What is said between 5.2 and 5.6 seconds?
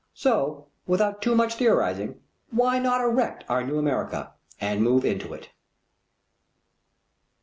it?